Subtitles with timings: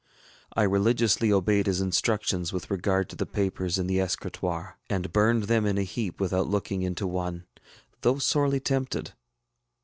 [0.53, 5.43] I religiously obeyed his instructions with regard to the papers in the escritoire, and burned
[5.43, 7.45] them in a heap without looking into one,
[8.01, 9.13] though sorely tempted.